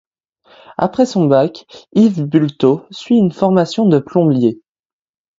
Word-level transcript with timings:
Après 0.79 1.05
son 1.05 1.27
bac, 1.27 1.67
Yves 1.93 2.23
Bulteau 2.25 2.87
suit 2.89 3.17
une 3.19 3.31
formation 3.31 3.85
de 3.85 3.99
plombier. 3.99 4.59